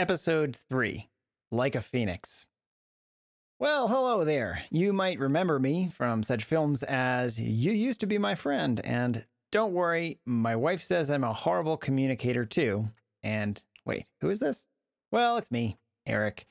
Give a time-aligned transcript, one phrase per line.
[0.00, 1.10] Episode 3
[1.52, 2.46] Like a Phoenix.
[3.58, 4.64] Well, hello there.
[4.70, 9.26] You might remember me from such films as You Used to Be My Friend and
[9.52, 12.88] Don't Worry, My Wife Says I'm a Horrible Communicator Too.
[13.22, 14.66] And wait, who is this?
[15.12, 15.76] Well, it's me,
[16.06, 16.46] Eric.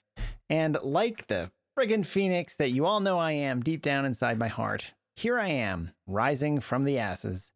[0.47, 4.47] And like the friggin' phoenix that you all know I am deep down inside my
[4.47, 7.52] heart, here I am, rising from the asses.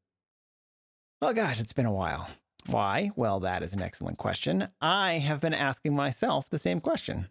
[1.22, 2.28] Oh gosh, it's been a while.
[2.68, 3.12] Why?
[3.16, 4.68] Well, that is an excellent question.
[4.80, 7.30] I have been asking myself the same question.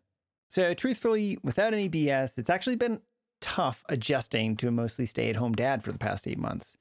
[0.50, 3.00] So, truthfully, without any BS, it's actually been
[3.40, 6.76] tough adjusting to a mostly stay at home dad for the past eight months.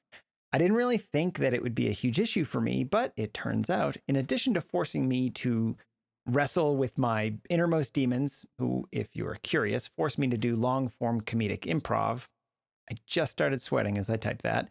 [0.52, 3.32] I didn't really think that it would be a huge issue for me, but it
[3.32, 5.76] turns out, in addition to forcing me to
[6.26, 10.88] wrestle with my innermost demons, who, if you are curious, forced me to do long
[10.88, 12.26] form comedic improv,
[12.90, 14.68] I just started sweating as I typed that.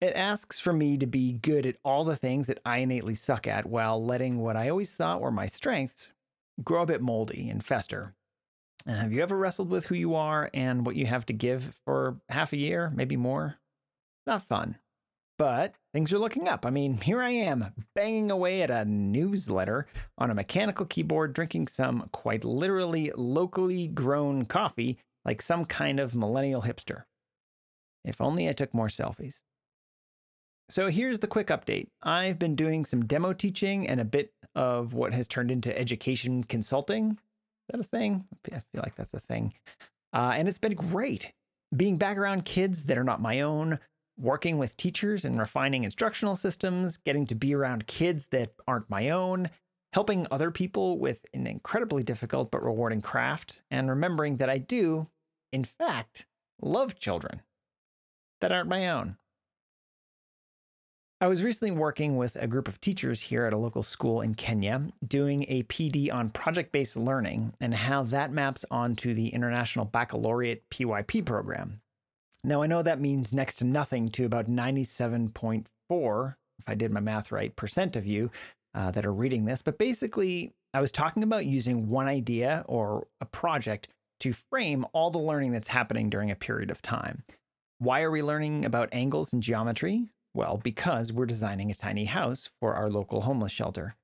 [0.00, 3.48] It asks for me to be good at all the things that I innately suck
[3.48, 6.10] at while letting what I always thought were my strengths
[6.62, 8.14] grow a bit moldy and fester.
[8.86, 11.74] Uh, have you ever wrestled with who you are and what you have to give
[11.84, 13.56] for half a year, maybe more?
[14.24, 14.76] Not fun.
[15.36, 16.64] But things are looking up.
[16.64, 21.68] I mean, here I am, banging away at a newsletter on a mechanical keyboard, drinking
[21.68, 27.04] some quite literally locally grown coffee like some kind of millennial hipster.
[28.04, 29.42] If only I took more selfies.
[30.70, 31.88] So here's the quick update.
[32.02, 36.44] I've been doing some demo teaching and a bit of what has turned into education
[36.44, 37.12] consulting.
[37.12, 37.18] Is
[37.70, 38.26] that a thing?
[38.52, 39.54] I feel like that's a thing.
[40.12, 41.32] Uh, and it's been great
[41.74, 43.78] being back around kids that are not my own,
[44.18, 49.10] working with teachers and refining instructional systems, getting to be around kids that aren't my
[49.10, 49.50] own,
[49.92, 55.08] helping other people with an incredibly difficult but rewarding craft, and remembering that I do,
[55.52, 56.26] in fact,
[56.60, 57.42] love children
[58.40, 59.16] that aren't my own.
[61.20, 64.36] I was recently working with a group of teachers here at a local school in
[64.36, 69.84] Kenya doing a PD on project based learning and how that maps onto the International
[69.84, 71.80] Baccalaureate PYP program.
[72.44, 77.00] Now, I know that means next to nothing to about 97.4, if I did my
[77.00, 78.30] math right, percent of you
[78.76, 83.08] uh, that are reading this, but basically, I was talking about using one idea or
[83.20, 83.88] a project
[84.20, 87.24] to frame all the learning that's happening during a period of time.
[87.80, 90.06] Why are we learning about angles and geometry?
[90.34, 93.96] Well, because we're designing a tiny house for our local homeless shelter.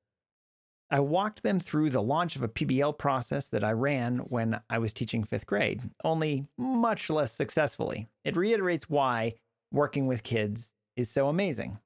[0.91, 4.79] I walked them through the launch of a PBL process that I ran when I
[4.79, 8.09] was teaching fifth grade, only much less successfully.
[8.25, 9.35] It reiterates why
[9.73, 11.79] working with kids is so amazing.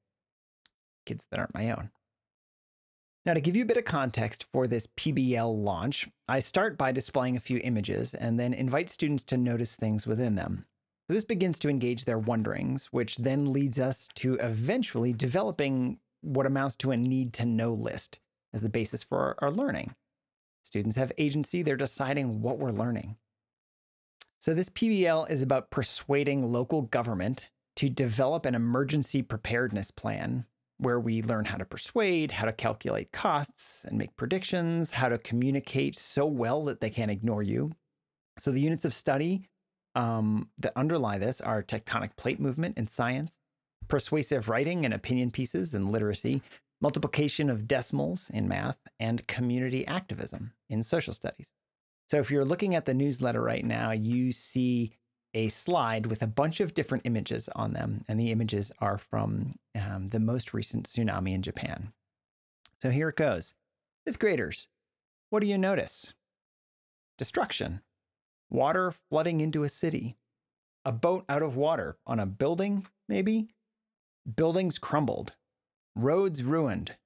[1.06, 1.90] Kids that aren't my own.
[3.24, 6.92] Now, to give you a bit of context for this PBL launch, I start by
[6.92, 10.66] displaying a few images and then invite students to notice things within them.
[11.08, 16.44] So this begins to engage their wonderings, which then leads us to eventually developing what
[16.44, 18.18] amounts to a need to know list
[18.52, 19.94] as the basis for our, our learning.
[20.62, 23.16] Students have agency, they're deciding what we're learning.
[24.40, 30.44] So, this PBL is about persuading local government to develop an emergency preparedness plan
[30.76, 35.16] where we learn how to persuade, how to calculate costs and make predictions, how to
[35.16, 37.72] communicate so well that they can't ignore you.
[38.38, 39.48] So, the units of study
[39.98, 43.40] um, that underlie this are tectonic plate movement in science,
[43.88, 46.40] persuasive writing and opinion pieces and literacy,
[46.80, 51.52] multiplication of decimals in math, and community activism in social studies.
[52.08, 54.92] So if you're looking at the newsletter right now, you see
[55.34, 59.56] a slide with a bunch of different images on them, and the images are from
[59.74, 61.92] um, the most recent tsunami in Japan.
[62.80, 63.52] So here it goes.
[64.06, 64.68] Fifth graders,
[65.30, 66.14] what do you notice?
[67.18, 67.82] Destruction
[68.50, 70.16] water flooding into a city,
[70.84, 73.48] a boat out of water on a building, maybe?
[74.36, 75.32] Buildings crumbled,
[75.96, 76.96] roads ruined.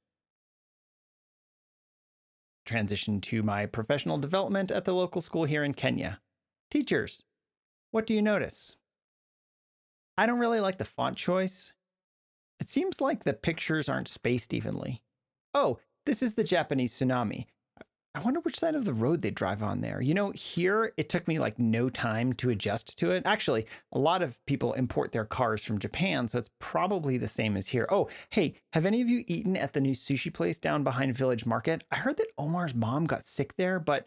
[2.65, 6.21] Transition to my professional development at the local school here in Kenya.
[6.71, 7.25] Teachers,
[7.91, 8.77] what do you notice?
[10.17, 11.73] I don't really like the font choice.
[12.61, 15.03] It seems like the pictures aren't spaced evenly.
[15.55, 17.47] Oh, this is the Japanese tsunami.
[18.15, 20.03] I wonder which side of the road they drive on there.
[20.03, 23.23] You know, here it took me like no time to adjust to it.
[23.25, 27.57] Actually, a lot of people import their cars from Japan, so it's probably the same
[27.57, 27.87] as here.
[27.91, 31.47] Oh, hey, have any of you eaten at the new sushi place down behind Village
[31.47, 31.85] Market?
[31.91, 34.07] I heard that Omar's mom got sick there, but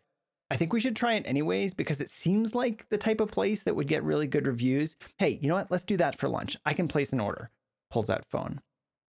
[0.51, 3.63] I think we should try it anyways because it seems like the type of place
[3.63, 4.95] that would get really good reviews.
[5.17, 5.71] Hey, you know what?
[5.71, 6.55] Let's do that for lunch.
[6.63, 7.49] I can place an order.
[7.89, 8.61] Pulls out phone.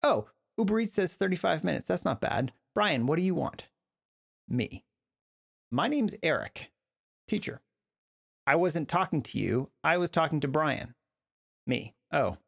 [0.02, 1.88] Oh, Uber Eats says 35 minutes.
[1.88, 2.52] That's not bad.
[2.74, 3.64] Brian, what do you want?
[4.48, 4.84] Me.
[5.70, 6.70] My name's Eric,
[7.26, 7.60] teacher.
[8.46, 10.94] I wasn't talking to you, I was talking to Brian.
[11.66, 11.94] Me.
[12.12, 12.38] Oh,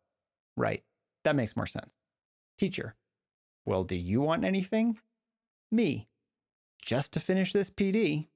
[0.57, 0.83] right.
[1.25, 1.95] That makes more sense.
[2.57, 2.95] Teacher.
[3.67, 4.99] Well, do you want anything?
[5.71, 6.09] Me.
[6.83, 8.29] just to finish this PD.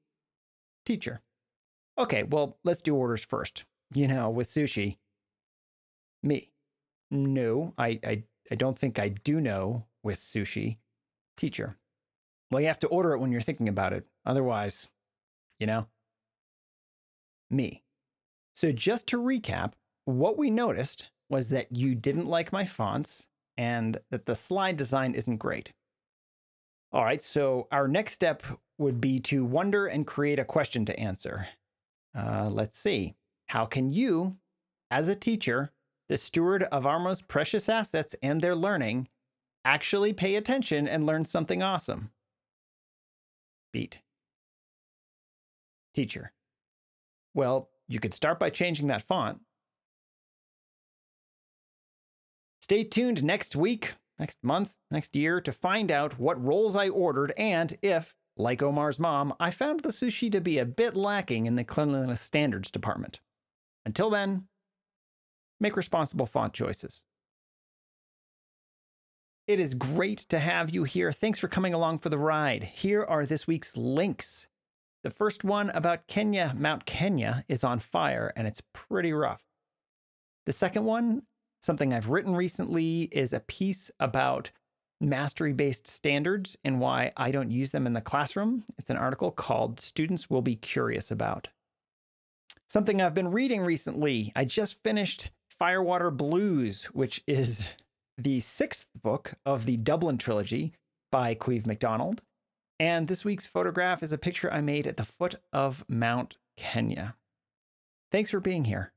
[0.84, 1.22] Teacher.
[1.98, 3.64] Okay, well, let's do orders first.
[3.94, 4.98] You know, with sushi.
[6.22, 6.50] Me.
[7.10, 10.76] No, I, I, I don't think I do know with sushi.
[11.36, 11.76] Teacher.
[12.54, 14.06] Well, you have to order it when you're thinking about it.
[14.24, 14.86] Otherwise,
[15.58, 15.88] you know?
[17.50, 17.82] Me.
[18.54, 19.72] So, just to recap,
[20.04, 25.14] what we noticed was that you didn't like my fonts and that the slide design
[25.14, 25.72] isn't great.
[26.92, 28.44] All right, so our next step
[28.78, 31.48] would be to wonder and create a question to answer.
[32.16, 33.16] Uh, let's see.
[33.48, 34.36] How can you,
[34.92, 35.72] as a teacher,
[36.08, 39.08] the steward of our most precious assets and their learning,
[39.64, 42.12] actually pay attention and learn something awesome?
[43.74, 43.98] Beat.
[45.94, 46.32] Teacher.
[47.34, 49.40] Well, you could start by changing that font.
[52.62, 57.34] Stay tuned next week, next month, next year to find out what rolls I ordered
[57.36, 61.56] and if, like Omar's mom, I found the sushi to be a bit lacking in
[61.56, 63.18] the cleanliness standards department.
[63.84, 64.46] Until then,
[65.58, 67.02] make responsible font choices.
[69.46, 71.12] It is great to have you here.
[71.12, 72.62] Thanks for coming along for the ride.
[72.62, 74.48] Here are this week's links.
[75.02, 79.42] The first one about Kenya, Mount Kenya, is on fire and it's pretty rough.
[80.46, 81.24] The second one,
[81.60, 84.50] something I've written recently, is a piece about
[84.98, 88.64] mastery based standards and why I don't use them in the classroom.
[88.78, 91.48] It's an article called Students Will Be Curious About.
[92.66, 97.66] Something I've been reading recently, I just finished Firewater Blues, which is
[98.16, 100.72] the sixth book of the Dublin trilogy
[101.12, 102.18] by Caimh McDonnell.
[102.80, 107.16] And this week's photograph is a picture I made at the foot of Mount Kenya.
[108.10, 108.93] Thanks for being here.